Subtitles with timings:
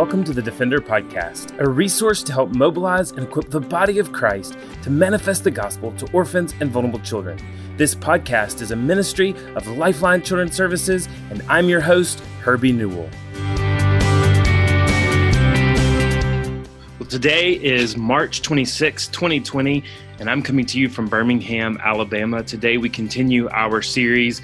[0.00, 4.12] welcome to the Defender Podcast, a resource to help mobilize and equip the body of
[4.12, 7.38] Christ to manifest the gospel to orphans and vulnerable children.
[7.76, 13.10] This podcast is a ministry of Lifeline Children's Services, and I'm your host, Herbie Newell.
[16.98, 19.84] Well, today is March 26, 2020,
[20.18, 22.42] and I'm coming to you from Birmingham, Alabama.
[22.42, 24.40] Today we continue our series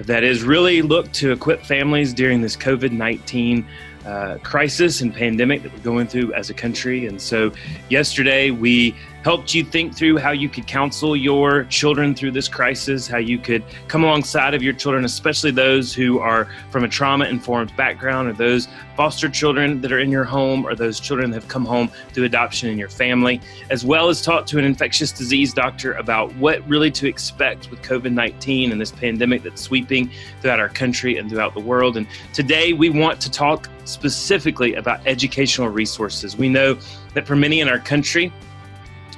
[0.00, 3.66] that is really looked to equip families during this COVID 19
[4.06, 7.06] uh, crisis and pandemic that we're going through as a country.
[7.06, 7.52] And so,
[7.88, 13.06] yesterday we helped you think through how you could counsel your children through this crisis,
[13.06, 17.26] how you could come alongside of your children, especially those who are from a trauma
[17.26, 21.42] informed background, or those foster children that are in your home, or those children that
[21.42, 25.12] have come home through adoption in your family, as well as talk to an infectious
[25.12, 30.10] disease doctor about what really to expect with COVID 19 and this pandemic that's sweeping
[30.40, 31.96] throughout our country and throughout the world.
[31.96, 36.36] And today we want to talk specifically about educational resources.
[36.36, 36.78] We know
[37.14, 38.32] that for many in our country,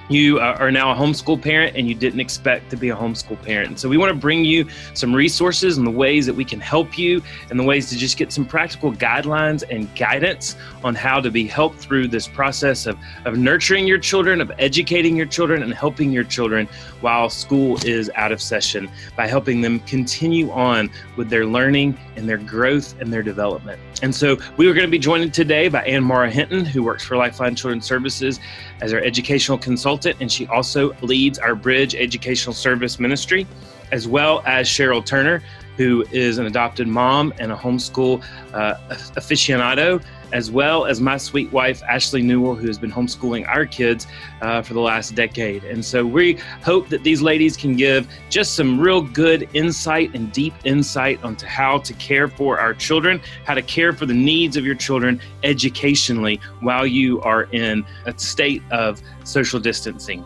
[0.08, 3.40] you uh, are now a homeschool parent and you didn't expect to be a homeschool
[3.42, 3.68] parent.
[3.68, 6.60] And so we want to bring you some resources and the ways that we can
[6.60, 11.20] help you and the ways to just get some practical guidelines and guidance on how
[11.20, 15.62] to be helped through this process of, of nurturing your children, of educating your children,
[15.62, 16.68] and helping your children
[17.00, 22.28] while school is out of session by helping them continue on with their learning and
[22.28, 23.80] their growth and their development.
[24.02, 27.04] And so we are going to be joined today by Ann Maura Hinton, who works
[27.04, 28.40] for Lifeline Children's Services
[28.82, 33.46] as our educational consultant, and she also leads our Bridge Educational Service Ministry,
[33.92, 35.40] as well as Sheryl Turner,
[35.76, 38.74] who is an adopted mom and a homeschool uh,
[39.16, 44.06] aficionado as well as my sweet wife, Ashley Newell, who has been homeschooling our kids
[44.40, 45.64] uh, for the last decade.
[45.64, 50.32] And so we hope that these ladies can give just some real good insight and
[50.32, 54.56] deep insight onto how to care for our children, how to care for the needs
[54.56, 60.24] of your children educationally while you are in a state of social distancing.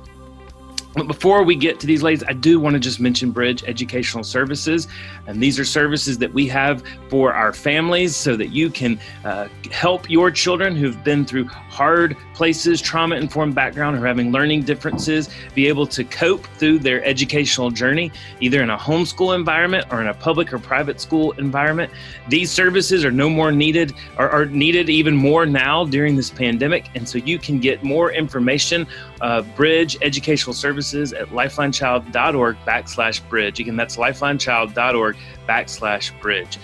[0.96, 4.24] But before we get to these ladies, I do want to just mention Bridge Educational
[4.24, 4.88] Services.
[5.26, 9.48] And these are services that we have for our families so that you can uh,
[9.70, 15.30] help your children who've been through hard places, trauma informed background, or having learning differences,
[15.54, 20.08] be able to cope through their educational journey, either in a homeschool environment or in
[20.08, 21.91] a public or private school environment.
[22.28, 26.91] These services are no more needed, or are needed even more now during this pandemic.
[26.94, 28.86] And so you can get more information,
[29.20, 33.60] uh, Bridge Educational Services at lifelinechild.org backslash bridge.
[33.60, 35.16] Again, that's lifelinechild.org
[35.48, 36.58] backslash bridge.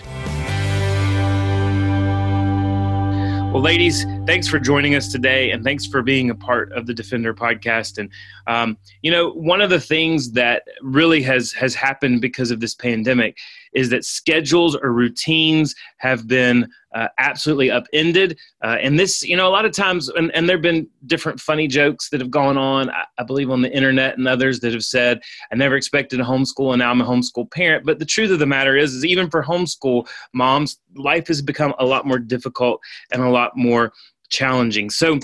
[3.53, 6.93] Well, ladies, thanks for joining us today, and thanks for being a part of the
[6.93, 7.97] Defender podcast.
[7.97, 8.09] And
[8.47, 12.73] um, you know, one of the things that really has has happened because of this
[12.73, 13.37] pandemic
[13.73, 18.37] is that schedules or routines have been uh, absolutely upended.
[18.63, 21.39] Uh, and this, you know, a lot of times, and, and there have been different
[21.39, 24.73] funny jokes that have gone on, I, I, believe, on the internet and others that
[24.73, 25.19] have said,
[25.51, 27.85] I never expected a homeschool and now I'm a homeschool parent.
[27.85, 31.73] But the truth of the matter is, is even for homeschool moms, life has become
[31.79, 32.79] a lot more difficult
[33.11, 33.91] and a lot more
[34.29, 34.89] challenging.
[34.89, 35.19] So,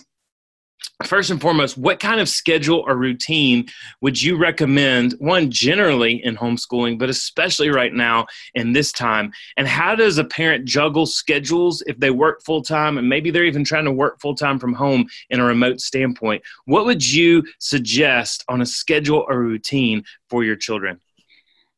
[1.05, 3.67] first and foremost, what kind of schedule or routine
[4.01, 9.31] would you recommend, one, generally in homeschooling, but especially right now in this time?
[9.57, 13.45] And how does a parent juggle schedules if they work full time and maybe they're
[13.45, 16.43] even trying to work full time from home in a remote standpoint?
[16.65, 20.99] What would you suggest on a schedule or routine for your children?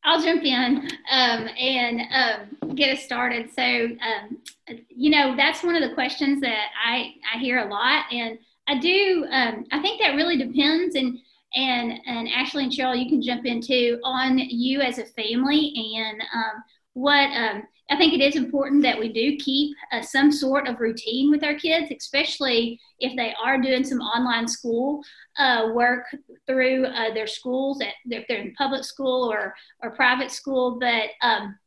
[0.04, 3.50] I'll jump in um, and um, get us started.
[3.54, 4.38] So, um,
[4.88, 8.04] you know, that's one of the questions that I, I hear a lot.
[8.12, 9.26] And I do.
[9.30, 11.18] Um, I think that really depends, and
[11.54, 16.20] and and Ashley and Sheryl, you can jump into on you as a family and
[16.34, 16.62] um,
[16.94, 20.80] what um, I think it is important that we do keep uh, some sort of
[20.80, 25.02] routine with our kids, especially if they are doing some online school
[25.38, 26.04] uh, work
[26.46, 30.78] through uh, their schools, at, if they're in public school or or private school.
[30.80, 31.58] But um,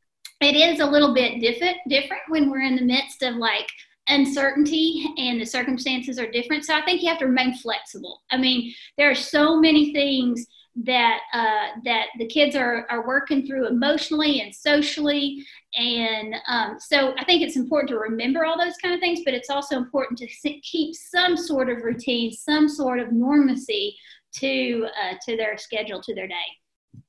[0.41, 3.67] it is a little bit different different when we're in the midst of like
[4.07, 6.65] uncertainty and the circumstances are different.
[6.65, 8.23] So I think you have to remain flexible.
[8.31, 10.47] I mean, there are so many things
[10.83, 15.45] that uh, that the kids are are working through emotionally and socially,
[15.75, 19.21] and um, so I think it's important to remember all those kind of things.
[19.23, 20.27] But it's also important to
[20.61, 23.93] keep some sort of routine, some sort of normacy
[24.35, 27.01] to uh, to their schedule, to their day.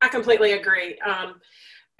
[0.00, 0.98] I completely agree.
[1.00, 1.40] Um,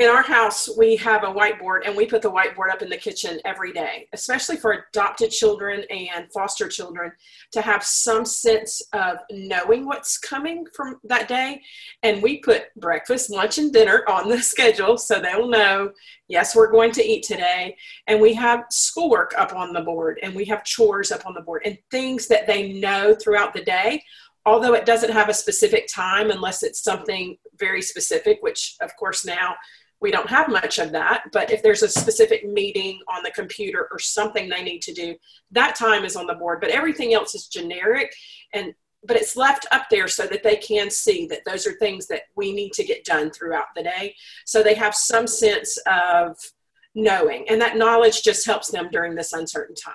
[0.00, 2.96] in our house, we have a whiteboard and we put the whiteboard up in the
[2.96, 7.12] kitchen every day, especially for adopted children and foster children
[7.52, 11.60] to have some sense of knowing what's coming from that day.
[12.02, 15.90] And we put breakfast, lunch, and dinner on the schedule so they'll know,
[16.28, 17.76] yes, we're going to eat today.
[18.06, 21.42] And we have schoolwork up on the board and we have chores up on the
[21.42, 24.02] board and things that they know throughout the day
[24.46, 29.26] although it doesn't have a specific time unless it's something very specific, which of course
[29.26, 29.54] now
[30.00, 33.88] we don't have much of that but if there's a specific meeting on the computer
[33.90, 35.14] or something they need to do
[35.50, 38.12] that time is on the board but everything else is generic
[38.54, 38.74] and
[39.04, 42.22] but it's left up there so that they can see that those are things that
[42.36, 44.14] we need to get done throughout the day.
[44.44, 46.36] So they have some sense of
[46.94, 49.94] knowing and that knowledge just helps them during this uncertain time.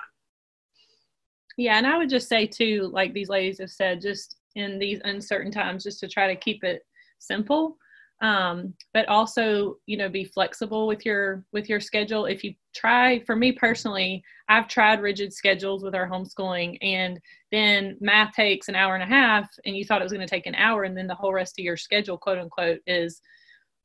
[1.58, 5.02] Yeah and i would just say too like these ladies have said just in these
[5.04, 6.86] uncertain times just to try to keep it
[7.20, 7.78] simple
[8.26, 12.26] um, but also you know be flexible with your with your schedule.
[12.26, 17.20] If you try for me personally i've tried rigid schedules with our homeschooling and
[17.52, 20.30] then math takes an hour and a half and you thought it was going to
[20.30, 23.22] take an hour and then the whole rest of your schedule quote unquote is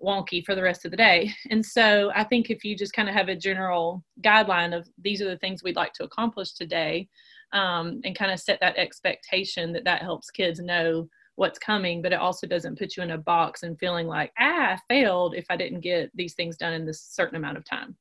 [0.03, 1.31] wonky for the rest of the day.
[1.51, 5.23] And so i think if you just kind of have a general guideline of these
[5.23, 7.09] are the things we'd like to accomplish today
[7.53, 11.09] um, and kind of set that expectation that that helps kids know
[11.41, 14.75] what's coming, but it also doesn't put you in a box and feeling like, ah,
[14.75, 17.97] I failed if I didn't get these things done in this certain amount of time.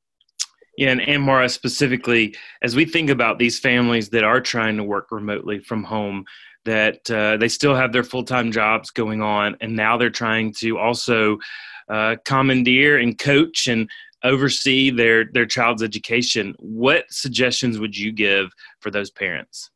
[0.78, 5.08] Yeah, and, Maura specifically, as we think about these families that are trying to work
[5.10, 6.26] remotely from home,
[6.66, 10.54] that uh, they still have their full time jobs going on, and now they're trying
[10.56, 11.38] to also
[11.88, 13.90] uh, commandeer and coach and
[14.24, 16.56] oversee their their child's education.
[16.60, 18.52] What suggestions would you give
[18.82, 19.70] for those parents?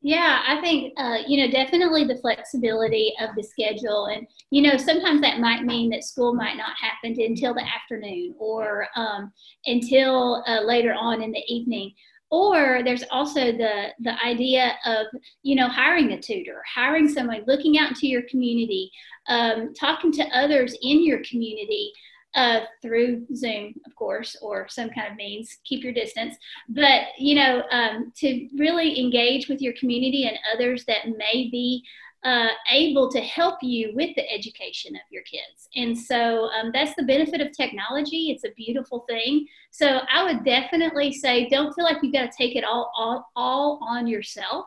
[0.00, 4.06] Yeah, I think, uh, you know, definitely the flexibility of the schedule.
[4.06, 8.34] And, you know, sometimes that might mean that school might not happen until the afternoon
[8.38, 9.32] or um,
[9.66, 11.92] until uh, later on in the evening.
[12.30, 15.06] Or there's also the, the idea of,
[15.42, 18.92] you know, hiring a tutor, hiring someone, looking out into your community,
[19.28, 21.90] um, talking to others in your community
[22.38, 25.58] uh, through Zoom, of course, or some kind of means.
[25.64, 26.36] Keep your distance,
[26.68, 31.82] but you know, um, to really engage with your community and others that may be
[32.24, 35.68] uh, able to help you with the education of your kids.
[35.74, 38.30] And so um, that's the benefit of technology.
[38.30, 39.46] It's a beautiful thing.
[39.70, 43.30] So I would definitely say, don't feel like you've got to take it all all,
[43.34, 44.66] all on yourself.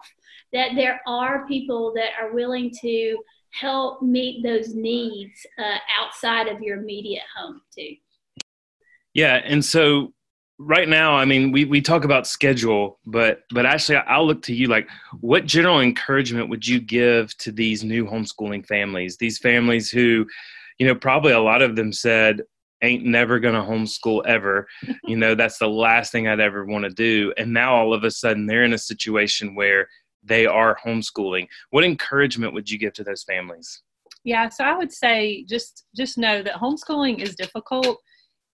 [0.54, 3.18] That there are people that are willing to
[3.52, 7.96] help meet those needs uh, outside of your immediate home too.
[9.14, 10.14] Yeah, and so
[10.58, 14.54] right now, I mean, we we talk about schedule, but but actually, I'll look to
[14.54, 14.68] you.
[14.68, 14.88] Like,
[15.20, 19.18] what general encouragement would you give to these new homeschooling families?
[19.18, 20.26] These families who,
[20.78, 22.42] you know, probably a lot of them said,
[22.82, 24.68] ain't never going to homeschool ever.
[25.04, 27.34] you know, that's the last thing I'd ever want to do.
[27.38, 29.88] And now all of a sudden they're in a situation where
[30.24, 31.48] they are homeschooling.
[31.72, 33.82] What encouragement would you give to those families?
[34.24, 37.98] Yeah, so I would say just just know that homeschooling is difficult.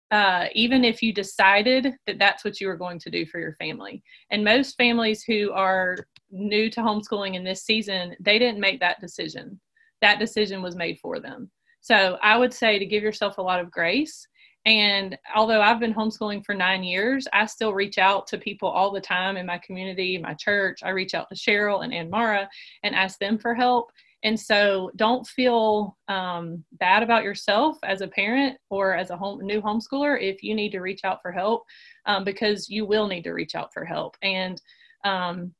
[0.10, 3.54] Uh, even if you decided that that's what you were going to do for your
[3.56, 4.02] family.
[4.32, 5.98] And most families who are
[6.32, 9.60] new to homeschooling in this season, they didn't make that decision.
[10.02, 11.52] That decision was made for them.
[11.82, 14.26] So I would say to give yourself a lot of grace
[14.66, 18.92] and although I've been homeschooling for nine years, I still reach out to people all
[18.92, 20.80] the time in my community, my church.
[20.84, 22.50] I reach out to Sheryl and Ann Maura
[22.84, 23.92] and ask them for help.
[24.24, 29.40] And so don't feel um, bad about yourself as a parent or as a home,
[29.46, 31.64] new homeschooler if you need to reach out for help
[32.06, 34.18] um, because you will need to reach out for help.
[34.24, 34.60] And
[35.06, 35.54] um,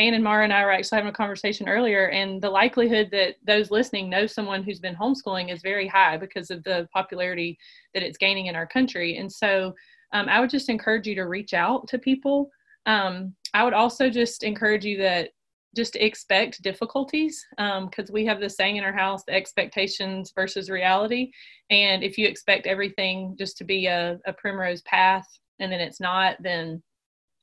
[0.00, 3.36] Ann and Maura and I were actually having a conversation earlier, and the likelihood that
[3.46, 7.58] those listening know someone who's been homeschooling is very high because of the popularity
[7.92, 9.18] that it's gaining in our country.
[9.18, 9.74] And so
[10.12, 12.50] um, I would just encourage you to reach out to people.
[12.86, 15.30] Um, I would also just encourage you that
[15.76, 20.70] just expect difficulties because um, we have this saying in our house the expectations versus
[20.70, 21.30] reality.
[21.68, 25.26] And if you expect everything just to be a, a primrose path
[25.60, 26.82] and then it's not, then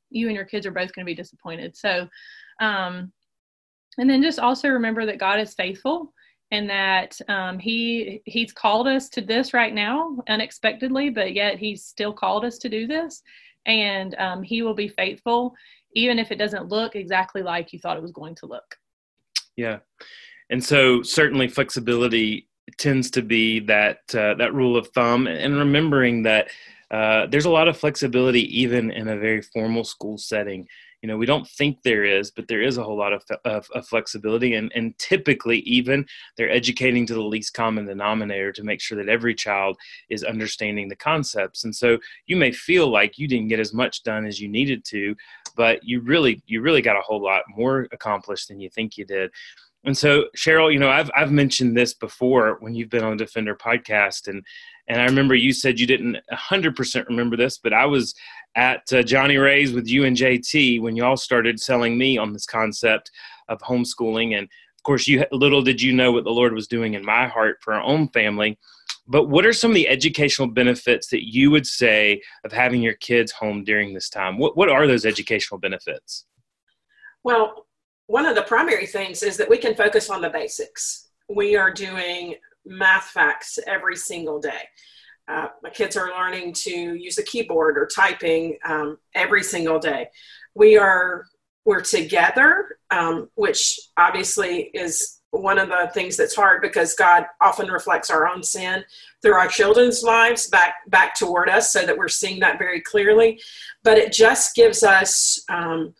[0.09, 1.77] you and your kids are both going to be disappointed.
[1.77, 2.07] So
[2.59, 3.11] um,
[3.97, 6.13] and then just also remember that God is faithful
[6.51, 11.83] and that um, he he's called us to this right now unexpectedly, but yet he's
[11.83, 13.21] still called us to do this,
[13.65, 15.53] and um, he will be faithful
[15.95, 18.75] even if it doesn't look exactly like you thought it was going to look.
[19.55, 19.79] Yeah,
[20.49, 22.47] and so certainly flexibility
[22.77, 26.49] tends to be that uh, that rule of thumb, and remembering that
[26.91, 30.65] uh, there's a lot of flexibility even in a very formal school setting
[31.07, 33.69] you know we don't think there is but there is a whole lot of, of,
[33.73, 34.55] of, flexibility.
[34.55, 39.07] And, and typically even they're educating to the least common denominator to make sure that
[39.07, 39.77] every child
[40.09, 41.63] is understanding the concepts.
[41.63, 44.83] And so you may feel like you didn't get as much done as you needed
[44.85, 45.15] to
[45.55, 49.05] but you really you really got a whole lot more accomplished than you think you
[49.05, 49.31] did.
[49.85, 53.23] And so sheryl you know i've, I've mentioned this before when you've been on the
[53.23, 54.43] defender podcast and
[54.87, 58.15] and I remember you said you didn't 100% remember this, but I was
[58.55, 62.45] at uh, Johnny Ray's with you and JT when y'all started selling me on this
[62.45, 63.11] concept
[63.49, 64.37] of homeschooling.
[64.37, 67.27] And of course, you little did you know what the Lord was doing in my
[67.27, 68.57] heart for our own family.
[69.07, 72.95] But what are some of the educational benefits that you would say of having your
[72.95, 74.37] kids home during this time?
[74.37, 76.25] What, what are those educational benefits?
[77.23, 77.67] Well,
[78.07, 81.09] one of the primary things is that we can focus on the basics.
[81.29, 82.35] We are doing
[82.67, 84.63] math facts every single day.
[85.27, 90.07] Uh, my kids are learning to use a keyboard or typing um, every single day.
[90.55, 91.25] We are
[91.65, 97.67] we're together, um, which obviously is one of the things that's hard because God often
[97.67, 98.85] reflects our own sin
[99.21, 103.41] through our children's lives back back toward us, so that we're seeing that very clearly.
[103.83, 105.93] But it just gives us um,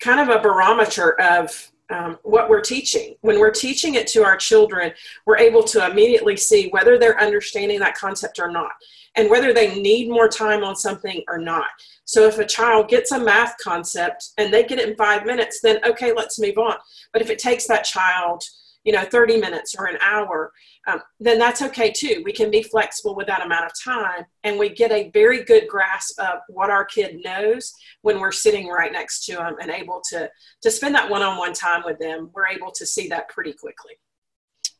[0.00, 3.14] kind of a barometer of um, what we're teaching.
[3.20, 4.92] When we're teaching it to our children,
[5.26, 8.72] we're able to immediately see whether they're understanding that concept or not,
[9.16, 11.66] and whether they need more time on something or not.
[12.04, 15.60] So if a child gets a math concept and they get it in five minutes,
[15.60, 16.76] then okay, let's move on.
[17.12, 18.42] But if it takes that child,
[18.84, 20.52] you know 30 minutes or an hour
[20.86, 22.22] um, then that's okay too.
[22.24, 25.68] We can be flexible with that amount of time and we get a very good
[25.68, 27.72] grasp of what our kid knows
[28.02, 30.28] when we're sitting right next to them and able to
[30.62, 32.30] to spend that one-on-one time with them.
[32.34, 33.92] We're able to see that pretty quickly.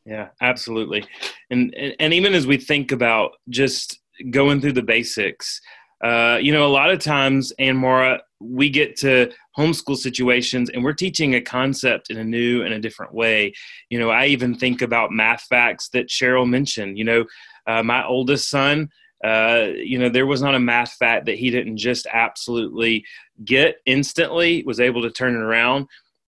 [0.05, 1.05] Yeah absolutely.
[1.49, 5.61] And and, and even as we think about just going through the basics
[6.03, 10.83] uh, you know, a lot of times, Ann Maura, we get to homeschool situations and
[10.83, 13.53] we're teaching a concept in a new and a different way.
[13.89, 16.97] You know, I even think about math facts that Sheryl mentioned.
[16.97, 17.25] You know,
[17.67, 18.89] uh, my oldest son,
[19.23, 23.05] uh, you know, there was not a math fact that he didn't just absolutely
[23.45, 25.87] get instantly, was able to turn it around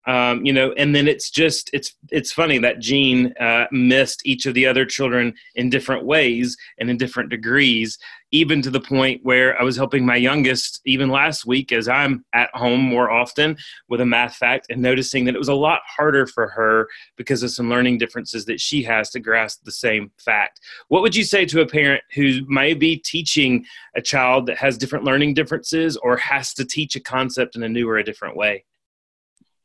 [0.08, 4.46] um, you know and then it's just it's it's funny that gene uh, missed each
[4.46, 7.98] of the other children in different ways and in different degrees
[8.32, 12.26] even to the point where i was helping my youngest even last week as i'm
[12.34, 13.56] at home more often
[13.90, 17.44] with a math fact and noticing that it was a lot harder for her because
[17.44, 20.60] of some learning differences that she has to grasp the same fact.
[20.88, 24.78] What would you say to a parent who may be teaching a child that has
[24.78, 28.36] different learning differences or has to teach a concept in a new or a different
[28.36, 28.66] way?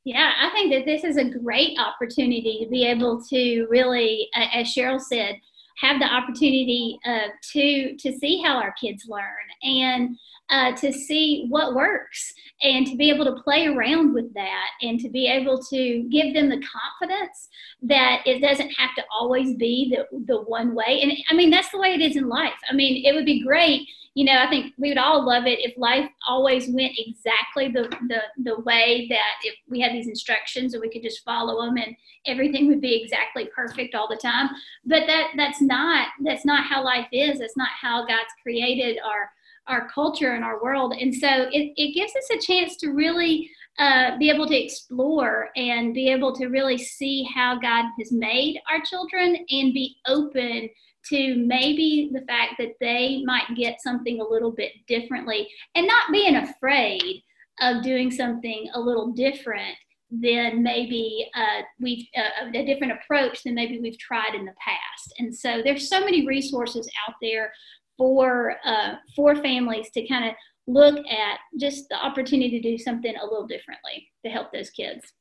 [0.05, 4.69] Yeah, I think that this is a great opportunity to be able to really, as
[4.69, 5.37] Sheryl said,
[5.81, 10.17] have the opportunity uh, to to see how our kids learn and
[10.49, 15.01] uh, to see what works and to be able to play around with that and
[15.01, 16.63] to be able to give them the
[17.01, 17.49] confidence
[17.83, 21.01] that it doesn't have to always be the, the one way.
[21.03, 22.55] And i mean that's the way it is in life.
[22.71, 25.59] I mean it would be great you know, I think we would all love it
[25.59, 30.73] if life always went exactly the, the, the way that if we had these instructions
[30.73, 31.95] and we could just follow them and
[32.27, 34.49] everything would be exactly perfect all the time.
[34.87, 37.41] But that that's not that's not how life is.
[37.41, 39.31] That's not how God's created our
[39.67, 40.95] our culture and our world.
[40.99, 45.51] And so it, it gives us a chance to really uh, be able to explore
[45.57, 50.71] and be able to really see how God has made our children and be open
[51.11, 56.13] to maybe the fact that they might get something a little bit differently and not
[56.13, 57.23] being afraid
[57.61, 59.77] of doing something a little different
[60.11, 65.15] than maybe uh, we've uh, a different approach than maybe we've tried in the past.
[65.19, 67.53] And so there's so many resources out there
[67.99, 70.35] for uh, for families to kind of
[70.69, 75.13] look at just the opportunity to do something a little differently to help those kids.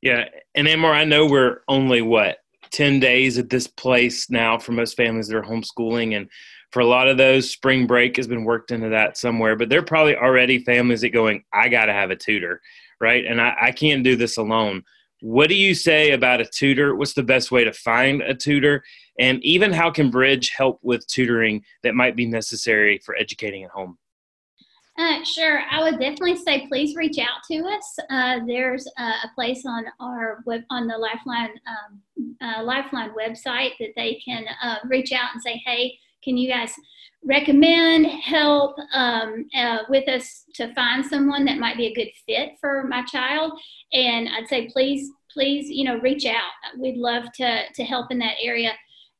[0.00, 0.24] Yeah,
[0.54, 2.38] and Ann Maura, I know we're only what
[2.74, 6.16] 10 days at this place now for most families that are homeschooling.
[6.16, 6.28] And
[6.72, 9.54] for a lot of those, spring break has been worked into that somewhere.
[9.54, 12.60] But they're probably already families that going, I got to have a tutor,
[13.00, 13.24] right?
[13.24, 14.82] And I, I can't do this alone.
[15.20, 16.96] What do you say about a tutor?
[16.96, 18.82] What's the best way to find a tutor?
[19.20, 23.70] And even how can Bridge help with tutoring that might be necessary for educating at
[23.70, 23.96] home?
[24.96, 27.98] Uh, sure, I would definitely say please reach out to us.
[28.10, 33.90] Uh, there's a, place on our web on the Lifeline um, uh, Lifeline website that
[33.96, 36.72] they can uh, reach out and say, "Hey, can you guys
[37.24, 42.52] recommend help um, uh, with us to find someone that might be a good fit
[42.60, 43.60] for my child?"
[43.92, 46.78] And I'd say please, please, you know, reach out.
[46.78, 48.70] We'd love to to help in that area.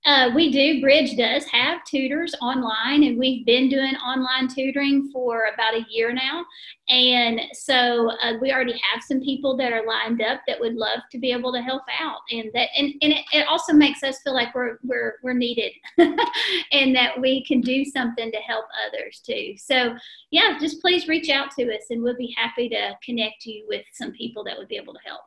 [0.05, 0.83] Uh, we do.
[0.83, 6.13] Bridge does have tutors online, and we've been doing online tutoring for about a year
[6.13, 6.45] now.
[6.91, 11.01] And so uh, we already have some people that are lined up that would love
[11.11, 14.21] to be able to help out, and that and, and it, it also makes us
[14.21, 19.23] feel like we're we're we're needed, and that we can do something to help others
[19.25, 19.55] too.
[19.57, 19.97] So
[20.31, 23.87] yeah, just please reach out to us, and we'll be happy to connect you with
[23.95, 25.23] some people that would be able to help.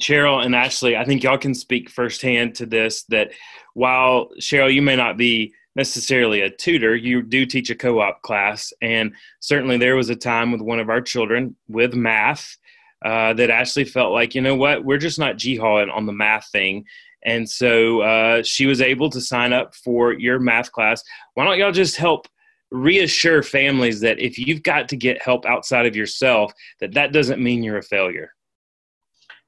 [0.00, 3.32] Sheryl and Ashley, I think y'all can speak firsthand to this that
[3.74, 8.22] while Sheryl, you may not be necessarily a tutor, you do teach a co op
[8.22, 8.72] class.
[8.80, 12.56] And certainly there was a time with one of our children with math
[13.04, 16.48] uh, that Ashley felt like, you know what, we're just not jihad on the math
[16.50, 16.84] thing.
[17.24, 21.02] And so uh, she was able to sign up for your math class.
[21.34, 22.28] Why don't y'all just help
[22.70, 27.42] reassure families that if you've got to get help outside of yourself, that that doesn't
[27.42, 28.33] mean you're a failure?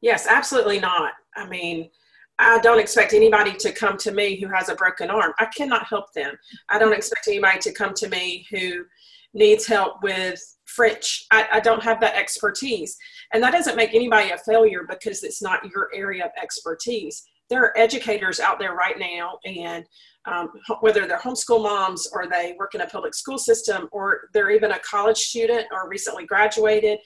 [0.01, 1.13] Yes, absolutely not.
[1.37, 1.91] I mean,
[2.39, 5.33] I don't expect anybody to come to me who has a broken arm.
[5.39, 6.35] I cannot help them.
[6.69, 8.85] I don't expect anybody to come to me who
[9.33, 11.27] needs help with French.
[11.31, 12.97] I, I, don't have that expertise.
[13.33, 17.23] And that doesn't make anybody a failure because it's not your area of expertise.
[17.49, 19.85] There are educators out there right now, and
[20.27, 20.49] um,
[20.81, 24.73] whether they're homeschool moms or they work in a public school system or they're even
[24.73, 26.99] a college student or recently graduated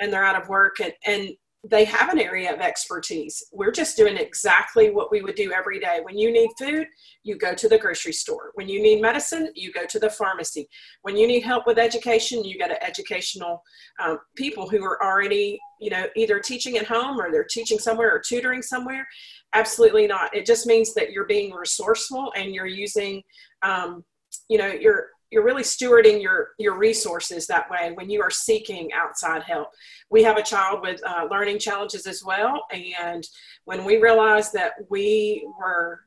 [0.00, 1.30] and they're out of work and, and
[1.64, 3.44] they have an area of expertise.
[3.52, 6.00] We're just doing exactly what we would do every day.
[6.02, 6.88] When you need food,
[7.22, 8.50] you go to the grocery store.
[8.54, 10.68] When you need medicine, you go to the pharmacy.
[11.02, 13.62] When you need help with education, you go to educational
[14.02, 18.12] um, people who are already, you know, either teaching at home or they're teaching somewhere
[18.12, 19.06] or tutoring somewhere.
[19.54, 20.34] Absolutely not.
[20.34, 23.22] It just means that you're being resourceful and you're using,
[23.62, 24.04] um,
[24.48, 28.92] you know, you're you're really stewarding your your resources that way when you are seeking
[28.92, 29.68] outside help.
[30.10, 33.26] We have a child with uh, learning challenges as well and
[33.64, 36.00] when we realized that we were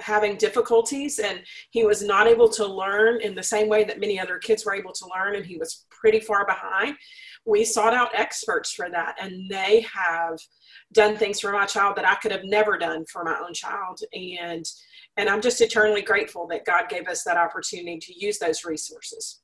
[0.00, 4.18] having difficulties and he was not able to learn in the same way that many
[4.18, 6.96] other kids were able to learn and he was pretty far behind
[7.48, 9.16] we sought out experts for that.
[9.20, 10.38] And they have
[10.92, 14.00] done things for my child that i could have never done for my own child.
[14.12, 14.64] And
[15.18, 19.40] and I'm just eternally grateful that God gave us that opportunity to use those resources.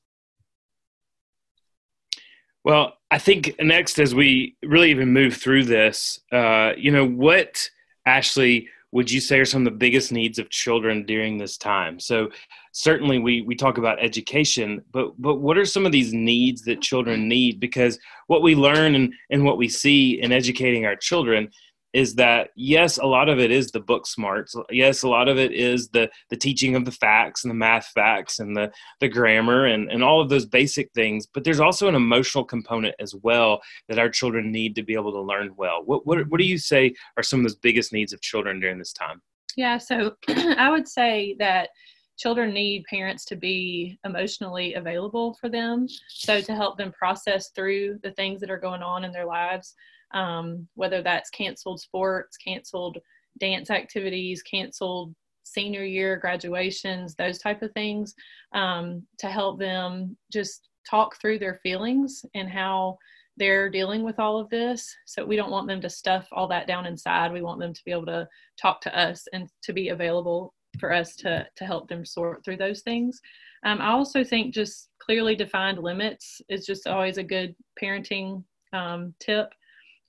[2.62, 7.68] Well, I think next, as we really even move through this, uh, you know, what,
[8.06, 11.98] Ashley, would you say are some of the biggest needs of children during this time?
[11.98, 12.30] So,
[12.72, 16.80] certainly we we talk about education, but but what are some of these needs that
[16.80, 17.58] children need?
[17.58, 21.50] Because what we learn and and what we see in educating our children
[21.94, 24.54] is that yes a lot of it is the book smarts.
[24.70, 27.86] Yes a lot of it is the the teaching of the facts and the math
[27.94, 31.88] facts and the the grammar and and all of those basic things but there's also
[31.88, 35.82] an emotional component as well that our children need to be able to learn well.
[35.84, 38.78] What what, what do you say are some of those biggest needs of children during
[38.78, 39.22] this time?
[39.56, 41.68] Yeah so i would say that
[42.16, 47.98] children need parents to be emotionally available for them so to help them process through
[48.02, 49.74] the things that are going on in their lives
[50.14, 52.98] um, whether that's canceled sports, canceled
[53.38, 58.14] dance activities, canceled senior year graduations, those type of things,
[58.54, 62.96] um, to help them just talk through their feelings and how
[63.36, 64.94] they're dealing with all of this.
[65.06, 67.32] So we don't want them to stuff all that down inside.
[67.32, 68.28] We want them to be able to
[68.60, 72.56] talk to us and to be available for us to to help them sort through
[72.56, 73.20] those things.
[73.64, 79.14] Um, I also think just clearly defined limits is just always a good parenting um,
[79.20, 79.52] tip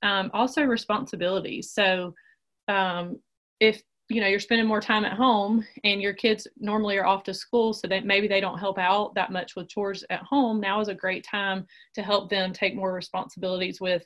[0.03, 2.13] um, also responsibilities so
[2.67, 3.19] um,
[3.60, 7.23] if you know you're spending more time at home and your kids normally are off
[7.23, 10.60] to school so that maybe they don't help out that much with chores at home
[10.60, 14.05] now is a great time to help them take more responsibilities with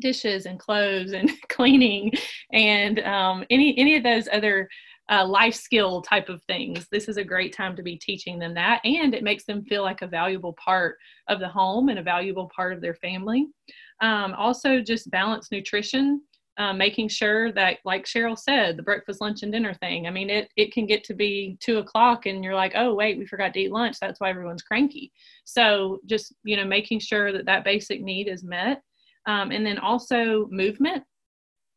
[0.00, 2.12] dishes and clothes and cleaning
[2.52, 4.68] and um, any any of those other
[5.10, 8.54] uh, life skill type of things this is a great time to be teaching them
[8.54, 10.96] that and it makes them feel like a valuable part
[11.28, 13.48] of the home and a valuable part of their family
[14.00, 16.22] um, also, just balanced nutrition,
[16.58, 20.06] uh, making sure that, like Sheryl said, the breakfast, lunch, and dinner thing.
[20.06, 23.18] I mean, it it can get to be two o'clock, and you're like, oh wait,
[23.18, 23.98] we forgot to eat lunch.
[24.00, 25.12] That's why everyone's cranky.
[25.44, 28.82] So just you know, making sure that that basic need is met,
[29.26, 31.04] um, and then also movement.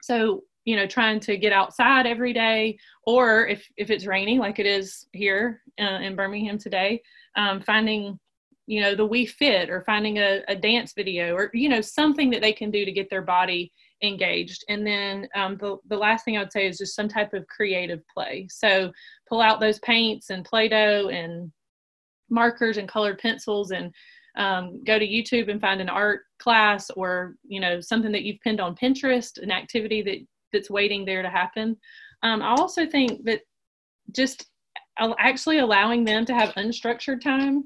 [0.02, 4.60] So you know trying to get outside every day or if if it's raining like
[4.60, 7.02] it is here uh, in birmingham today
[7.36, 8.20] um, finding
[8.66, 12.30] you know the Wii Fit or finding a, a dance video or you know something
[12.30, 13.72] that they can do to get their body
[14.02, 14.66] engaged.
[14.70, 17.48] And then um, the, the last thing i would say is just some type of
[17.48, 18.48] creative play.
[18.50, 18.92] So
[19.28, 21.52] pull out those paints and play-doh and
[22.30, 23.94] markers and colored pencils and
[24.36, 28.40] um, go to youtube and find an art class or you know something that you've
[28.40, 30.18] pinned on pinterest an activity that
[30.54, 31.78] that's waiting there to happen.
[32.22, 33.42] Um, i also think that
[34.12, 34.46] just
[35.20, 37.64] actually allowing them to have unstructured time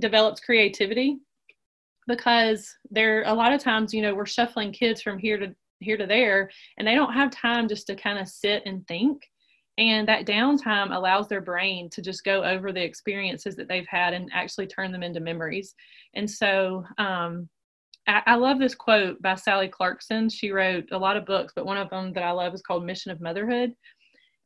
[0.00, 1.18] develops creativity
[2.06, 5.96] because there a lot of times you know we're shuffling kids from here to here
[5.96, 9.22] to there and they don't have time just to kind of sit and think.
[9.78, 14.14] And that downtime allows their brain to just go over the experiences that they've had
[14.14, 15.74] and actually turn them into memories.
[16.14, 17.48] And so um,
[18.06, 20.28] I, love this quote by sally clarkson.
[20.28, 22.84] She wrote a lot of books but one of them that i love is called
[22.84, 23.72] mission of motherhood.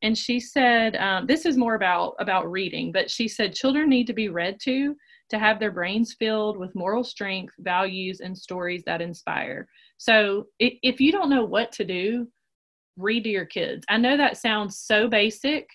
[0.03, 4.07] And she said um, this is more about about reading but she said children need
[4.07, 4.95] to be read to
[5.29, 9.67] to have their brains filled with moral strength values and stories that inspire.
[9.97, 12.27] So if, if you don't know what to do
[12.97, 13.85] read to your kids.
[13.89, 15.67] I know that sounds so basic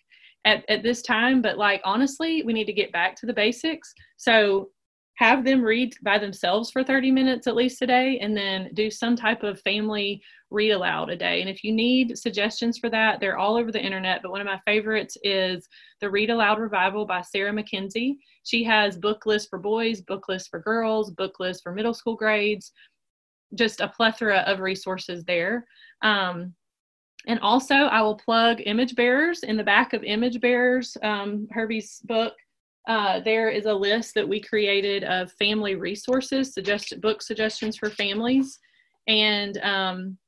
[0.45, 3.93] at, at this time but like honestly we need to get back to the basics.
[4.17, 4.71] So
[5.17, 8.91] have them read by themselves for 30 minutes at least a day and then do
[8.91, 11.41] some type of family read aloud a day.
[11.41, 14.47] And if you need suggestions for that they're all over the internet but one of
[14.47, 15.69] my favorites is
[16.01, 18.17] the read aloud revival by sarah mckenzie.
[18.45, 22.15] She has book lists for boys book lists for girls book lists for middle school
[22.15, 22.73] grades
[23.55, 25.67] just a plethora of resources there.
[26.03, 26.55] Um,
[27.27, 29.45] and also i will plug image bearers.
[29.45, 32.35] In the back of image bearers um, herbie's book
[32.87, 37.91] uh, there is a list that we created of family resources, suggest book suggestions for
[37.91, 38.59] families,
[39.09, 40.19] and um,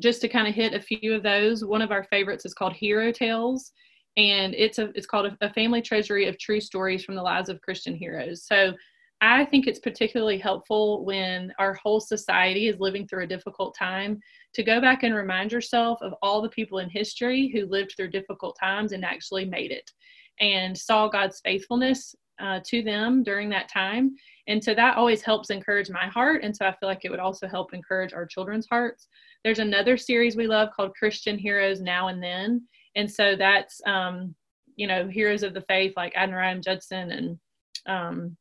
[0.00, 1.64] just to kind of hit a few of those.
[1.64, 3.72] One of our favorites is called Hero Tales,
[4.16, 7.48] and it's a it's called a, a family treasury of true stories from the lives
[7.48, 8.44] of Christian heroes.
[8.44, 8.72] So
[9.20, 14.20] I think it's particularly helpful when our whole society is living through a difficult time
[14.52, 18.10] to go back and remind yourself of all the people in history who lived through
[18.10, 19.90] difficult times and actually made it
[20.40, 24.14] and saw God's faithfulness uh, to them during that time.
[24.46, 26.42] And so that always helps encourage my heart.
[26.42, 29.08] And so I feel like it would also help encourage our children's hearts.
[29.44, 32.66] There's another series we love called Christian Heroes Now and Then.
[32.96, 34.34] And so that's, um,
[34.76, 37.38] you know, heroes of the faith like Adoniram Judson and
[37.86, 38.36] um,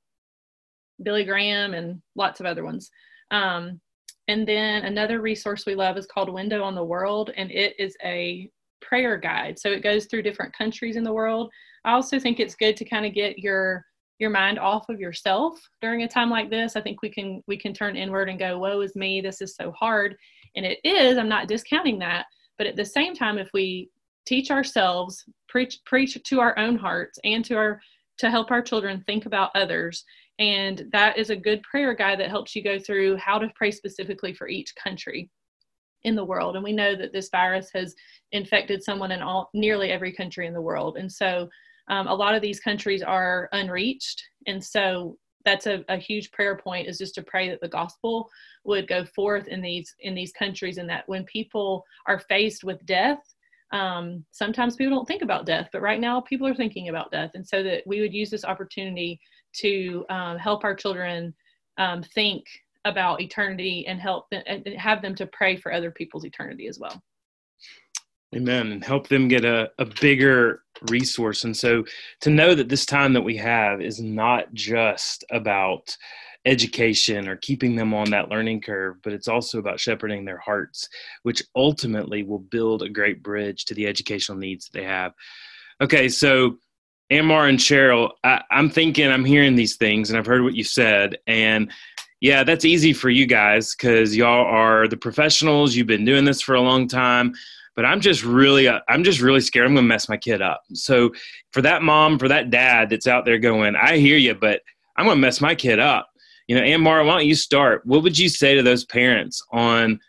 [1.03, 2.89] Billy Graham and lots of other ones.
[3.31, 3.79] Um,
[4.27, 7.95] and then another resource we love is called Window on the World, and it is
[8.03, 8.49] a
[8.81, 9.59] prayer guide.
[9.59, 11.51] So it goes through different countries in the world.
[11.85, 13.85] I also think it's good to kind of get your
[14.19, 16.75] your mind off of yourself during a time like this.
[16.75, 19.21] I think we can we can turn inward and go, "Woe is me!
[19.21, 20.15] This is so hard,"
[20.55, 21.17] and it is.
[21.17, 22.25] I'm not discounting that,
[22.57, 23.89] but at the same time, if we
[24.25, 27.81] teach ourselves, preach preach to our own hearts, and to our
[28.19, 30.05] to help our children think about others,
[30.39, 33.71] and that is a good prayer guide that helps you go through how to pray
[33.71, 35.29] specifically for each country
[36.03, 37.95] in the world and we know that this virus has
[38.33, 41.47] infected someone in all nearly every country in the world and so
[41.89, 46.55] um, a lot of these countries are unreached and so that's a, a huge prayer
[46.55, 48.29] point is just to pray that the gospel
[48.63, 52.85] would go forth in these in these countries and that when people are faced with
[52.85, 53.19] death
[53.71, 57.31] um, sometimes people don't think about death but right now people are thinking about death
[57.33, 59.19] and so that we would use this opportunity
[59.53, 61.33] to um, help our children
[61.77, 62.45] um, think
[62.85, 66.79] about eternity and help them, and have them to pray for other people's eternity as
[66.79, 67.01] well.
[68.35, 68.71] Amen.
[68.71, 71.43] And help them get a, a bigger resource.
[71.43, 71.85] And so
[72.21, 75.95] to know that this time that we have is not just about
[76.45, 80.89] education or keeping them on that learning curve, but it's also about shepherding their hearts,
[81.23, 85.13] which ultimately will build a great bridge to the educational needs that they have.
[85.79, 86.57] Okay, so
[87.09, 90.55] Ann Maura and Sheryl, I, I'm thinking, I'm hearing these things, and I've heard what
[90.55, 91.71] you said, and
[92.19, 95.75] yeah, that's easy for you guys because y'all are the professionals.
[95.75, 97.33] You've been doing this for a long time.
[97.75, 99.65] But I'm just really, I'm just really scared.
[99.65, 100.61] I'm to mess my kid up.
[100.73, 101.11] So
[101.51, 104.61] for that mom, for that dad that's out there going, I hear you, but
[104.95, 106.09] I'm to mess my kid up.
[106.47, 107.85] You know, Ann Maura, why don't you start?
[107.85, 109.99] What would you say to those parents on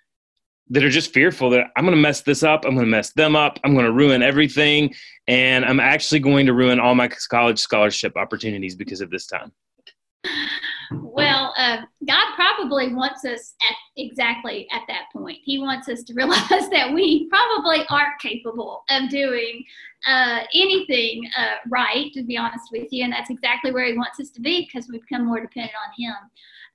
[0.70, 3.60] that are just fearful that I'm to mess this up, I'm to mess them up,
[3.64, 4.94] I'm to ruin everything,
[5.28, 9.52] and I'm actually going to ruin all my college scholarship opportunities because of this time?
[10.90, 15.38] Well, uh, God probably wants us at exactly at that point.
[15.42, 19.64] He wants us to realize that we probably aren't capable of doing
[20.06, 23.04] uh, anything uh, right, to be honest with you.
[23.04, 25.92] And that's exactly where He wants us to be because we become more dependent on
[25.96, 26.14] Him.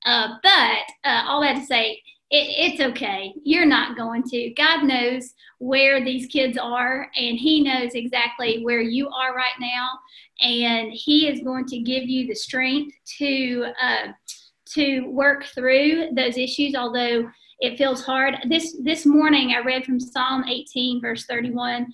[0.06, 3.34] Uh, but uh, all that to say, it, it's okay.
[3.44, 4.54] You're not going to.
[4.56, 9.89] God knows where these kids are, and He knows exactly where you are right now,
[10.42, 14.08] and He is going to give you the strength to uh,
[14.74, 16.76] to work through those issues.
[16.76, 18.36] Although it feels hard.
[18.48, 21.88] This this morning, I read from Psalm 18, verse 31.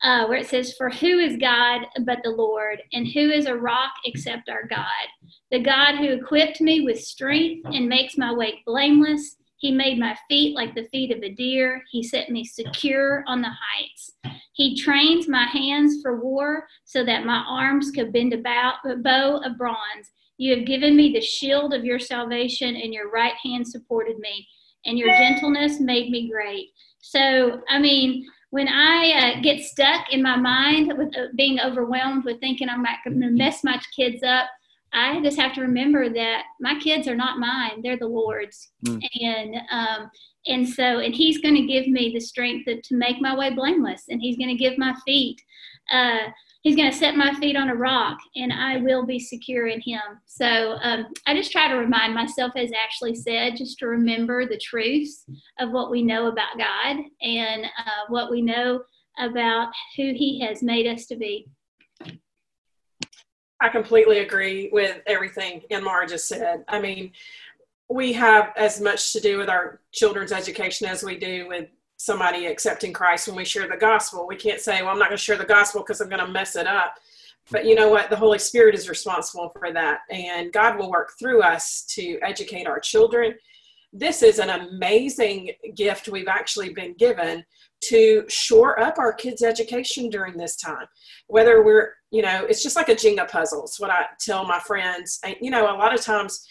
[0.00, 3.56] Uh, where it says, For who is God but the Lord, and who is a
[3.56, 4.86] rock except our God?
[5.50, 10.16] The God who equipped me with strength and makes my way blameless He made my
[10.28, 11.82] feet like the feet of a deer.
[11.90, 14.12] He set me secure on the heights.
[14.52, 18.96] He trained my hands for war so that my arms could bend a bow, a
[18.96, 20.10] bow of bronze.
[20.36, 24.46] You have given me the shield of your salvation, and your right hand supported me,
[24.86, 26.68] and your gentleness made me great.
[27.00, 32.24] So, I mean, when I uh, get stuck in my mind with uh, being overwhelmed
[32.24, 34.46] with thinking I'm going to mess my kids up,
[34.92, 39.02] I just have to remember that my kids are not mine; they're the Lord's, mm.
[39.20, 40.10] and um,
[40.46, 43.50] and so and He's going to give me the strength to, to, make my way
[43.50, 45.40] blameless, and He's going to give my feet.
[45.92, 46.30] Uh,
[46.62, 49.80] He's going to set my feet on a rock, and I will be secure in
[49.80, 50.00] Him.
[50.26, 54.58] So um, I just try to remind myself, as Ashley said, just to remember the
[54.58, 55.24] truths
[55.60, 58.82] of what we know about God and uh, what we know
[59.18, 61.46] about who He has made us to be.
[63.60, 66.64] I completely agree with everything Ann Maura just said.
[66.68, 67.12] I mean,
[67.88, 72.46] we have as much to do with our children's education as we do with somebody
[72.46, 74.26] accepting Christ when we share the gospel.
[74.26, 76.30] We can't say, well, I'm not going to share the gospel because I'm going to
[76.30, 76.96] mess it up.
[77.50, 78.10] But you know what?
[78.10, 80.00] The Holy Spirit is responsible for that.
[80.10, 83.34] And God will work through us to educate our children.
[83.92, 87.44] This is an amazing gift we've actually been given
[87.80, 90.86] to shore up our kids' education during this time.
[91.28, 93.64] Whether we're, you know, it's just like a Jenga puzzle.
[93.64, 95.18] It's what I tell my friends.
[95.24, 96.46] And, you know, a lot of times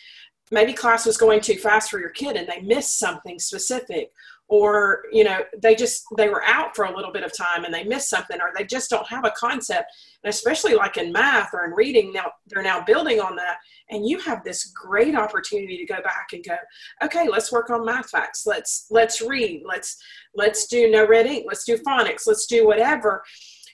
[0.51, 4.11] maybe class was going too fast for your kid and they missed something specific
[4.49, 7.73] or you know they just they were out for a little bit of time and
[7.73, 9.91] they missed something or they just don't have a concept.
[10.23, 13.57] And especially like in math or in reading now they're now building on that.
[13.89, 16.55] And you have this great opportunity to go back and go
[17.03, 18.45] okay let's work on math facts.
[18.45, 19.63] Let's let's read.
[19.65, 20.01] Let's
[20.35, 21.43] let's do NoRedInk.
[21.45, 22.25] Let's do phonics.
[22.25, 23.23] Let's do whatever.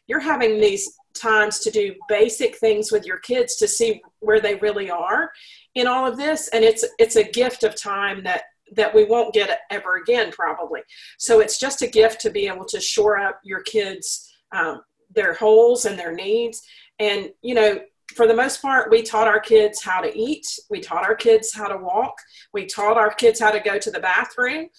[0.08, 4.56] You're having these times to do basic things with your kids to see where they
[4.56, 5.32] really are
[5.76, 6.50] in all of this.
[6.50, 8.44] And it's it's a gift of time that
[8.76, 10.82] that we won't get ever again, probably.
[11.18, 14.82] So it's just a gift to be able to shore up your kids' um,
[15.14, 16.62] their holes and their needs.
[17.00, 17.80] And you know,
[18.16, 20.46] for the most part, we taught our kids how to eat.
[20.70, 22.16] We taught our kids how to walk.
[22.54, 24.70] We taught our kids how to go to the bathroom.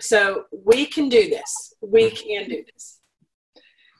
[0.00, 1.74] So we can do this.
[1.80, 3.00] We can do this.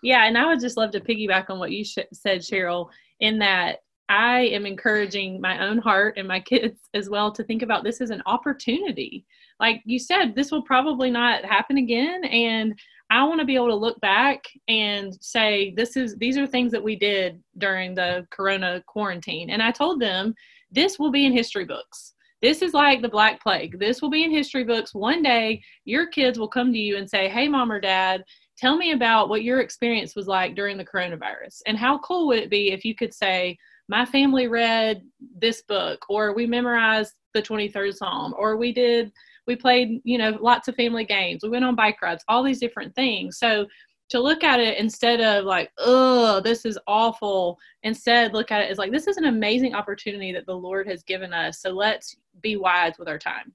[0.02, 2.90] Yeah, and I would just love to piggyback on what you sh- said, Sheryl,
[3.20, 7.62] in that I am encouraging my own heart and my kids as well to think
[7.62, 9.24] about this as an opportunity.
[9.60, 12.24] Like you said, this will probably not happen again.
[12.24, 12.78] And
[13.10, 16.72] I want to be able to look back and say, this is, these are things
[16.72, 19.50] that we did during the corona quarantine.
[19.50, 20.34] And I told them,
[20.70, 22.14] this will be in history books.
[22.42, 23.78] This is like the Black Plague.
[23.78, 24.94] This will be in history books.
[24.94, 28.22] One day, your kids will come to you and say, Hey, mom or dad,
[28.58, 31.60] tell me about what your experience was like during the coronavirus.
[31.66, 33.56] And how cool would it be if you could say,
[33.88, 35.02] my family read
[35.38, 39.12] this book or we memorized the 23rd psalm or we did
[39.46, 41.42] we played you know lots of family games.
[41.42, 43.38] We went on bike rides all these different things.
[43.38, 43.66] So
[44.10, 48.70] to look at it instead of like oh this is awful instead look at it
[48.70, 52.14] as like this is an amazing opportunity that the lord has given us so let's
[52.42, 53.52] be wise with our time.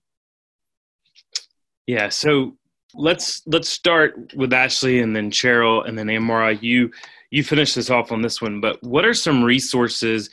[1.88, 2.58] Yeah so
[2.96, 6.92] let's let's start with ashley and then sheryl and then Ann Maura you
[7.32, 10.30] you finish this off on this one, but what are some resources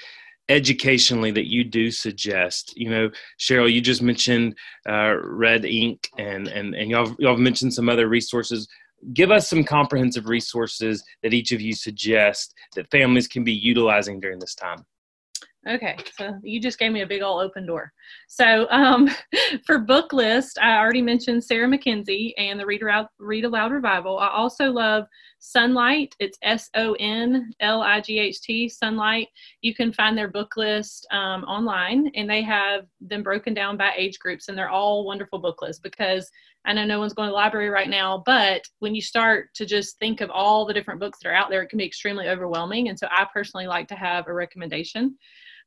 [0.48, 2.72] educationally that you do suggest?
[2.76, 4.56] You know, Sheryl, you just mentioned
[4.88, 8.66] uh, Red Ink, and and and y'all y'all mentioned some other resources.
[9.12, 14.20] Give us some comprehensive resources that each of you suggest that families can be utilizing
[14.20, 14.84] during this time.
[15.68, 17.92] Okay, so you just gave me a big old open door.
[18.28, 19.10] So um,
[19.66, 24.18] for book list, I already mentioned Sarah McKenzie and the Read Aloud, Read Aloud Revival.
[24.18, 25.06] I also love
[25.40, 26.12] Sonlight.
[26.18, 29.26] It's S O N L I G H T, Sonlight.
[29.60, 33.92] You can find their book list um, online, and they have them broken down by
[33.96, 36.30] age groups, and they're all wonderful book lists because
[36.64, 39.64] I know no one's going to the library right now, but when you start to
[39.64, 42.28] just think of all the different books that are out there, it can be extremely
[42.28, 42.88] overwhelming.
[42.88, 45.16] And so I personally like to have a recommendation.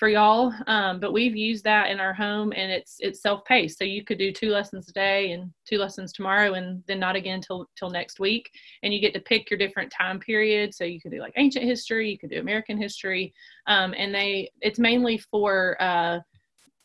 [0.00, 0.50] for y'all.
[0.66, 3.76] Um, but we've used that in our home and it's it's self-paced.
[3.78, 7.16] So you could do two lessons a day and two lessons tomorrow and then not
[7.16, 8.50] again till till next week.
[8.82, 10.78] And you get to pick your different time periods.
[10.78, 13.34] So you could do like ancient history, you could do American history.
[13.66, 16.20] Um, and they it's mainly for uh,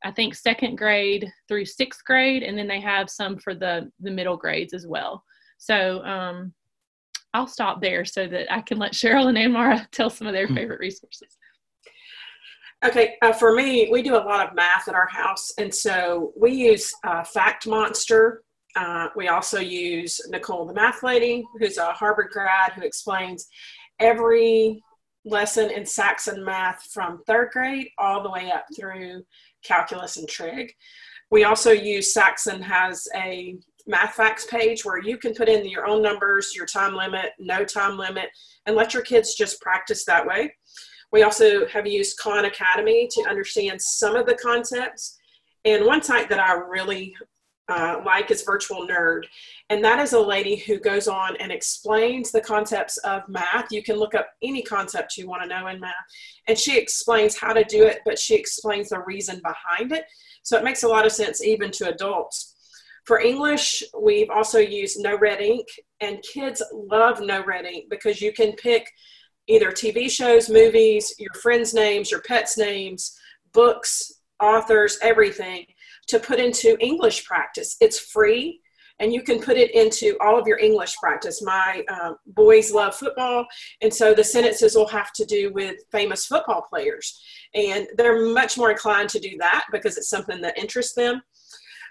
[0.04, 4.12] I think second grade through sixth grade, and then they have some for the the
[4.12, 5.24] middle grades as well.
[5.58, 6.54] So um,
[7.34, 10.48] I'll stop there so that I can let Sheryl and Amara tell some of their
[10.48, 10.56] hmm.
[10.56, 11.38] favorite resources.
[12.86, 16.34] Okay, uh, for me, we do a lot of math at our house, and so
[16.38, 18.44] we use uh, Fact Monster.
[18.76, 23.48] Uh, we also use Nicole, the math lady, who's a Harvard grad, who explains
[24.00, 24.84] every
[25.24, 29.24] lesson in Saxon math from third grade all the way up through
[29.64, 30.72] calculus and trig.
[31.32, 33.56] We also use Saxon has a
[33.88, 37.66] math facts page where you can put in your own numbers, your time limit, no
[37.66, 38.30] time limit,
[38.68, 40.54] and let your kids just practice that way.
[41.16, 45.18] We also have used Khan Academy to understand some of the concepts.
[45.64, 47.16] And one site that I really
[47.70, 49.22] uh, like is Virtual Nerd.
[49.70, 53.72] And that is a lady who goes on and explains the concepts of math.
[53.72, 55.94] You can look up any concept you want to know in math.
[56.50, 60.04] And she explains how to do it, but she explains the reason behind it.
[60.44, 62.56] So it makes a lot of sense even to adults.
[63.06, 65.64] For English, we've also used NoRedInk,
[66.02, 68.86] and kids love NoRedInk because you can pick
[69.48, 73.18] either TV shows, movies, your friends' names, your pets' names,
[73.54, 75.66] books, authors, everything
[76.08, 77.78] to put into English practice.
[77.80, 78.62] It's free
[79.00, 81.42] and you can put it into all of your English practice.
[81.42, 83.46] My uh, boys love football,
[83.82, 87.22] and so the sentences will have to do with famous football players.
[87.54, 91.22] And they're much more inclined to do that because it's something that interests them.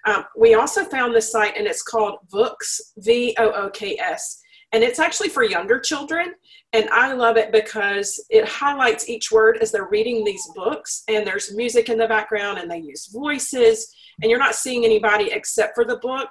[0.06, 4.40] Um, we also found this site, and it's called Vooks, V O O K S
[4.74, 6.34] and it's actually for younger children.
[6.72, 11.04] And i love it because it highlights each word as they're reading these books.
[11.06, 13.94] And there's music in the background and they use voices.
[14.20, 16.28] And you're not seeing anybody except for the book.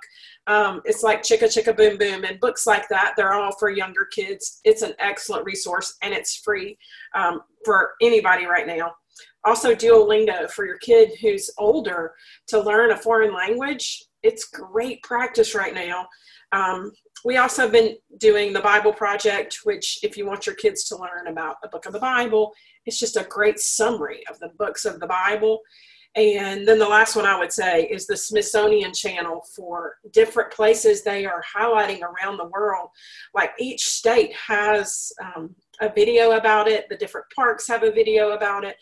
[0.48, 3.14] Um, it's like chicka chicka boom boom and books like that.
[3.16, 4.60] They're all for younger kids.
[4.66, 6.78] It's an excellent resource and it's free
[7.16, 8.94] um, for anybody right now.
[9.46, 12.12] Also duolingo for your kid who's older
[12.48, 14.04] to learn a foreign language.
[14.22, 16.08] It's great practice right now.
[16.52, 16.92] Um,
[17.24, 20.98] we also have been doing the Bible Project, which, if you want your kids to
[20.98, 22.54] learn about a book of the Bible,
[22.86, 25.62] it's just a great summary of the books of the Bible.
[26.16, 31.02] And then the last one I would say is the Smithsonian Channel for different places
[31.02, 32.90] they are highlighting around the world.
[33.34, 38.32] Like each state has um, a video about it, the different parks have a video
[38.32, 38.76] about it.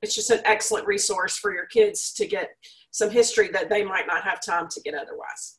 [0.00, 2.50] It's just an excellent resource for your kids to get
[2.90, 5.57] some history that they might not have time to get otherwise.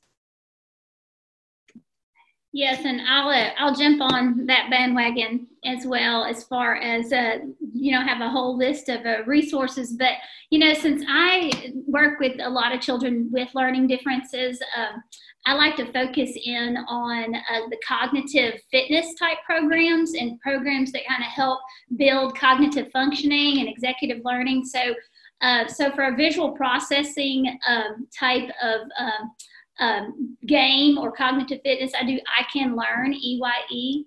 [2.52, 7.38] Yes, and I'll uh, I'll jump on that bandwagon as well as far as uh,
[7.74, 9.94] you know have a whole list of uh, resources.
[9.94, 10.14] But
[10.50, 15.04] you know, since I work with a lot of children with learning differences, um,
[15.46, 21.08] I like to focus in on uh, the cognitive fitness type programs and programs that
[21.08, 21.60] kind of help
[21.98, 24.66] build cognitive functioning and executive learning.
[24.66, 24.96] So,
[25.42, 29.32] uh, so for a visual processing um, type of um,
[29.80, 34.06] um, game or cognitive fitness, I do I Can Learn, E Y E,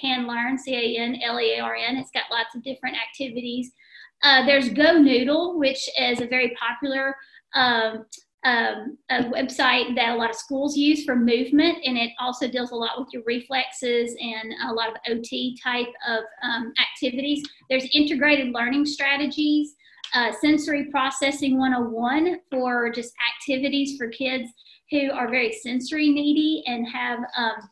[0.00, 1.96] Can Learn, C A N L E A R N.
[1.96, 3.70] It's got lots of different activities.
[4.22, 7.14] Uh, there's GoNoodle, which is a very popular
[7.54, 8.04] um,
[8.44, 12.72] um, a website that a lot of schools use for movement, and it also deals
[12.72, 17.46] a lot with your reflexes and a lot of OT type of um, activities.
[17.70, 19.76] There's integrated learning strategies,
[20.14, 24.50] uh, sensory processing 101 for just activities for kids
[24.92, 27.70] who are very sensory needy and have um,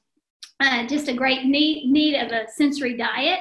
[0.59, 3.41] uh, just a great need, need of a sensory diet.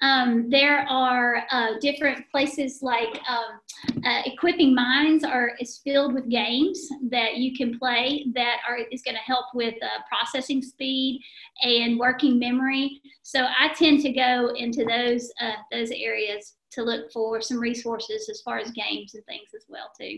[0.00, 3.60] Um, there are uh, different places like um,
[4.04, 9.02] uh, Equipping Minds are is filled with games that you can play that are is
[9.02, 11.20] going to help with uh, processing speed
[11.62, 13.00] and working memory.
[13.22, 18.28] So I tend to go into those uh, those areas to look for some resources
[18.28, 20.16] as far as games and things as well too.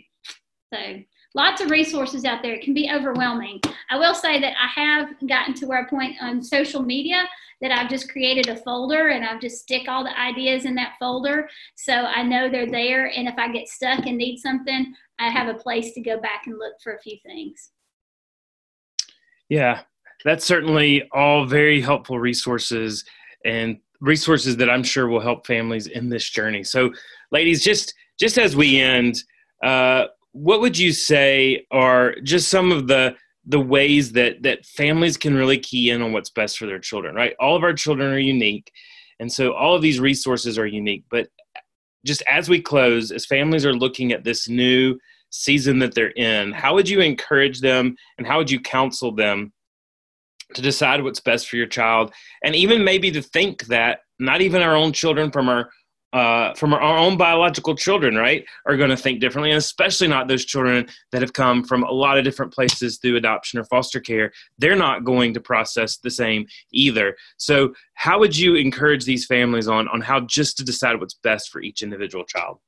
[0.74, 0.78] So
[1.34, 2.54] lots of resources out there.
[2.54, 3.60] It can be overwhelming.
[3.90, 7.28] I will say that I have gotten to where I point on social media
[7.60, 10.94] that I've just created a folder and I've just stick all the ideas in that
[10.98, 11.48] folder.
[11.74, 13.06] So I know they're there.
[13.14, 16.46] And if I get stuck and need something, I have a place to go back
[16.46, 17.70] and look for a few things.
[19.48, 19.82] Yeah,
[20.24, 23.04] that's certainly all very helpful resources
[23.44, 26.64] and resources that I'm sure will help families in this journey.
[26.64, 26.92] So,
[27.30, 29.22] ladies, just just as we end,
[29.62, 33.14] uh, what would you say are just some of the
[33.46, 37.14] the ways that that families can really key in on what's best for their children
[37.14, 37.34] right?
[37.40, 38.70] All of our children are unique
[39.18, 41.28] and so all of these resources are unique but
[42.06, 44.98] just as we close as families are looking at this new
[45.30, 49.52] season that they're in how would you encourage them and how would you counsel them
[50.54, 52.12] to decide what's best for your child?
[52.44, 55.70] And even maybe to think that not even our own children from our
[56.12, 60.28] uh, from our own biological children, right, are going to think differently, and especially not
[60.28, 64.00] those children that have come from a lot of different places through adoption or foster
[64.00, 64.32] care.
[64.58, 67.16] They're not going to process the same either.
[67.36, 71.50] So, how would you encourage these families on on how just to decide what's best
[71.50, 72.58] for each individual child?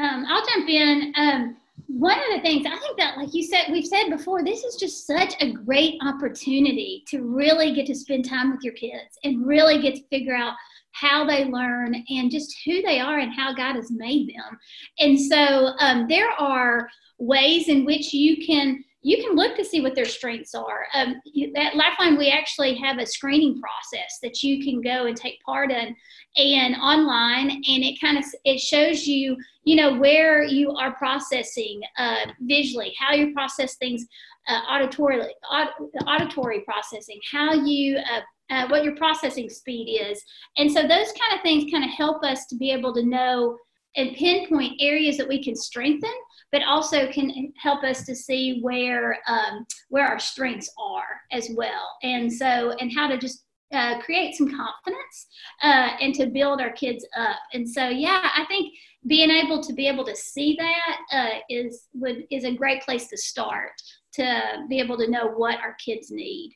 [0.00, 1.12] Um, I'll jump in.
[1.16, 4.62] Um, one of the things I think that, like you said, we've said before, this
[4.62, 9.18] is just such a great opportunity to really get to spend time with your kids
[9.24, 10.54] and really get to figure out
[11.00, 14.58] how they learn and just who they are and how God has made them.
[14.98, 16.88] And so um, there are
[17.18, 20.86] ways in which you can you can look to see what their strengths are.
[20.92, 21.14] Um,
[21.56, 25.70] at Lifeline, we actually have a screening process that you can go and take part
[25.70, 25.94] in,
[26.36, 31.80] and online, and it kind of it shows you, you know, where you are processing
[31.96, 34.04] uh, visually, how you process things
[34.48, 35.70] uh, aud-
[36.06, 38.20] auditory processing, how you uh,
[38.50, 40.22] uh, what your processing speed is.
[40.56, 43.56] And so those kind of things kind of help us to be able to know
[43.96, 46.12] and pinpoint areas that we can strengthen,
[46.52, 51.96] but also can help us to see where um, where our strengths are as well.
[52.02, 55.26] And so and how to just uh, create some confidence
[55.62, 57.36] uh, and to build our kids up.
[57.52, 58.72] And so, yeah, I think
[59.06, 63.08] being able to be able to see that uh, is would is a great place
[63.08, 63.72] to start
[64.14, 66.54] to be able to know what our kids need.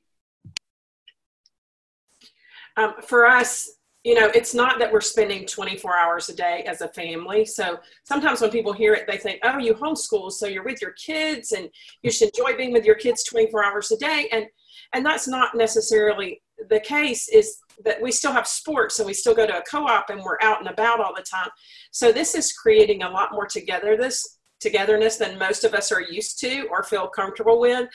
[2.77, 3.71] Um, for us,
[4.05, 7.45] you know, it's not that we're spending 24 hours a day as a family.
[7.45, 10.93] So sometimes when people hear it, they think, oh, you homeschool, so you're with your
[10.93, 11.69] kids and
[12.03, 14.29] you should enjoy being with your kids 24 hours a day.
[14.33, 14.47] And
[14.95, 19.35] and that's not necessarily the case is that we still have sports and we still
[19.35, 21.49] go to a co-op and we're out and about all the time.
[21.93, 26.39] So this is creating a lot more togetherness togetherness than most of us are used
[26.39, 27.89] to or feel comfortable with.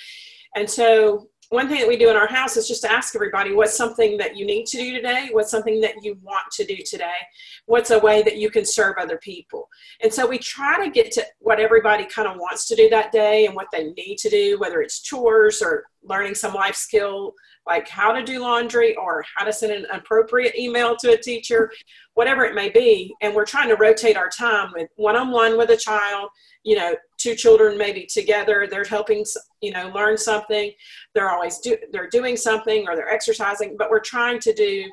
[0.56, 3.54] And so one thing that we do in our house is just to ask everybody
[3.54, 5.30] what's something that you need to do today?
[5.32, 7.20] What's something that you want to do today?
[7.66, 9.70] What's a way that you can serve other people?
[10.02, 13.12] And so we try to get to what everybody kind of wants to do that
[13.12, 17.34] day and what they need to do whether it's chores or learning some life skill
[17.68, 21.72] like how to do laundry or how to send an appropriate email to a teacher
[22.14, 23.14] whatever it may be.
[23.22, 26.30] And we're trying to rotate our time with one-on-one with a child
[26.64, 28.68] you know two children maybe together.
[28.70, 29.26] They're helping
[29.62, 30.72] you know learn something.
[31.14, 34.86] They're always do they're doing something or they're exercising but we're trying to do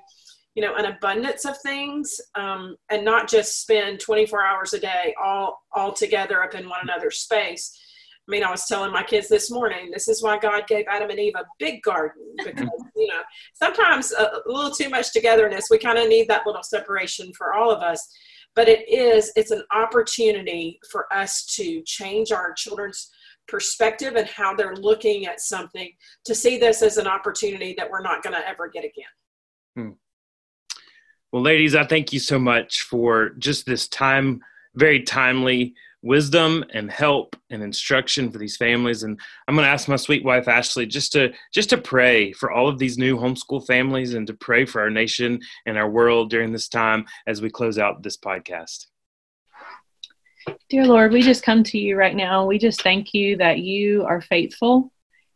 [0.54, 5.14] you know an abundance of things um, and not just spend 24 hours a day
[5.22, 7.78] all all together up in one another's space
[8.26, 11.10] i mean i was telling my kids this morning this is why god gave adam
[11.10, 13.20] and eve a big garden because you know
[13.54, 17.70] sometimes a, little too much togetherness we kind of need that little separation for all
[17.70, 18.08] of us
[18.54, 23.10] but it is it's an opportunity for us to change our children's
[23.46, 25.90] perspective and how they're looking at something
[26.24, 29.04] to see this as an opportunity that we're not going to ever get again
[29.76, 29.90] hmm.
[31.32, 34.40] well ladies i thank you so much for just this time
[34.74, 35.74] very timely
[36.04, 39.02] wisdom and help and instruction for these families.
[39.02, 42.52] And i'm going to ask my sweet wife ashley just to just to pray for
[42.52, 46.30] all of these new homeschool families and to pray for our nation and our world
[46.30, 48.86] during this time as we close out this podcast.
[50.68, 52.46] Dear lord we just come to you right now.
[52.46, 54.92] We just thank you that you are faithful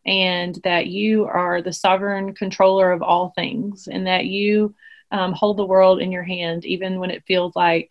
[0.06, 4.74] and that you are the sovereign controller of all things and that you
[5.10, 7.90] um, hold the world in your hand even when it feels like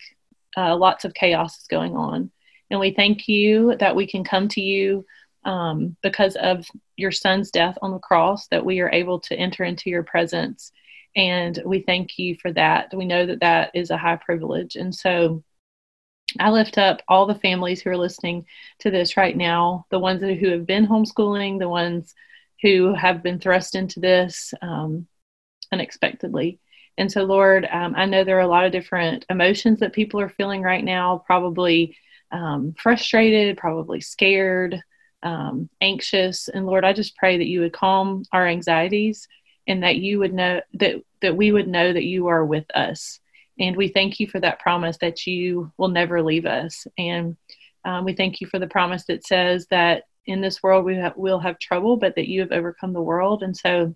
[0.56, 2.30] uh, lots of chaos is going on
[2.70, 5.04] and we thank you that we can come to you
[5.44, 6.66] um, because of
[6.96, 10.72] your son's death on the cross, that we are able to enter into your presence
[11.16, 12.92] And we thank you for that.
[12.94, 14.76] We know that that is a high privilege.
[14.76, 15.42] And so
[16.38, 18.46] I lift up all the families who are listening
[18.80, 22.14] to this right now, the ones who have been homeschooling, the ones
[22.62, 25.06] who have been thrust into this um,
[25.72, 26.60] unexpectedly.
[26.98, 30.20] And so, Lord, um, I know there are a lot of different emotions that people
[30.20, 31.96] are feeling right now, probably
[32.30, 34.80] um, frustrated, probably scared,
[35.22, 36.48] um, anxious.
[36.48, 39.26] And Lord, I just pray that you would calm our anxieties
[39.66, 43.20] and that you would know that, that we would know that you are with us.
[43.58, 46.86] And we thank you for that promise that you will never leave us.
[46.96, 47.36] And
[47.84, 51.12] um, we thank you for the promise that says that in this world we ha-
[51.16, 53.42] will have trouble, but that you have overcome the world.
[53.42, 53.94] And so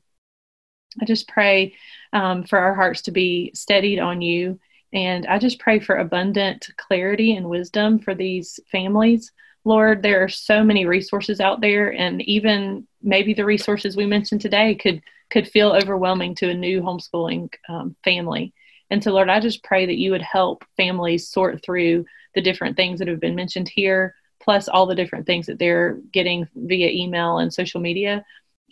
[1.01, 1.74] I just pray
[2.12, 4.59] um, for our hearts to be steadied on you.
[4.93, 9.32] And I just pray for abundant clarity and wisdom for these families.
[9.64, 14.40] Lord, there are so many resources out there, and even maybe the resources we mentioned
[14.40, 18.53] today could could feel overwhelming to a new homeschooling um, family.
[18.90, 22.76] And so, Lord, I just pray that you would help families sort through the different
[22.76, 26.90] things that have been mentioned here, plus all the different things that they're getting via
[26.90, 28.22] email and social media.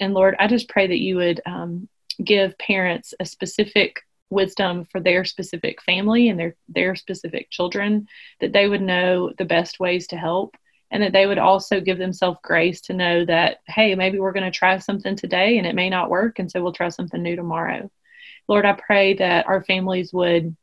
[0.00, 1.88] And Lord, I just pray that you would um,
[2.22, 8.06] give parents a specific wisdom for their specific family and their their specific children
[8.40, 10.56] that they would know the best ways to help
[10.92, 14.50] and that they would also give themselves grace to know that hey maybe we're going
[14.50, 17.36] to try something today and it may not work and so we'll try something new
[17.36, 17.90] tomorrow.
[18.48, 20.56] Lord i pray that our families would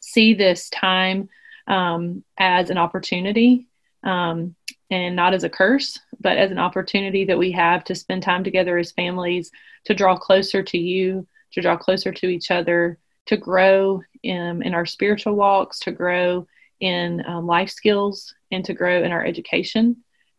[0.00, 1.28] see this time
[1.66, 3.66] um, as an opportunity
[4.04, 4.54] um,
[4.90, 8.44] and not as a curse, but as an opportunity that we have to spend time
[8.44, 9.50] together as families,
[9.84, 14.74] to draw closer to you, to draw closer to each other, to grow in, in
[14.74, 16.46] our spiritual walks, to grow
[16.80, 19.96] in um, life skills, and to grow in our education.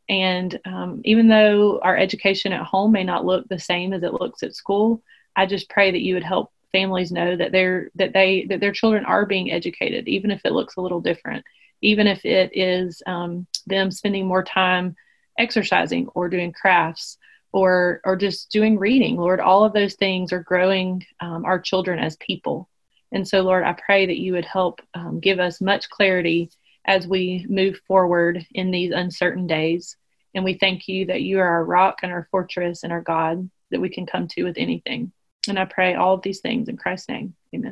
[0.09, 4.13] And um, even though our education at home may not look the same as it
[4.13, 5.03] looks at school,
[5.35, 8.71] I just pray that you would help families know that they're that they that their
[8.71, 11.45] children are being educated, even if it looks a little different
[11.81, 14.95] even if it is um, them spending more time
[15.37, 17.17] exercising or doing crafts
[17.51, 19.17] or or just doing reading.
[19.17, 22.69] Lord all of those things are growing um, our children as people.
[23.11, 26.51] And so lord i pray that you would help um, give us much clarity
[26.85, 29.97] as we move forward in these uncertain days.
[30.33, 33.49] And we thank you that you are our rock and our fortress and our god
[33.71, 35.11] that we can come to with anything.
[35.47, 37.35] And i pray all of these things in christ's name.
[37.55, 37.66] Amen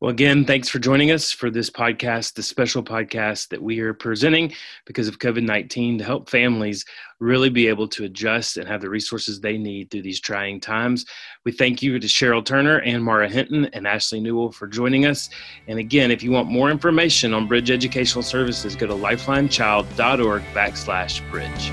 [0.00, 3.92] well, again, thanks for joining us for this podcast, the special podcast that we are
[3.92, 4.52] presenting
[4.86, 6.84] because of COVID 19 to help families
[7.18, 11.04] really be able to adjust and have the resources they need through these trying times.
[11.44, 15.30] We thank you to Sheryl Turner and Maura Hinton and Ashley Newell for joining us.
[15.66, 21.28] And again, if you want more information on Bridge Educational Services, go to lifelinechild.org backslash
[21.32, 21.72] bridge.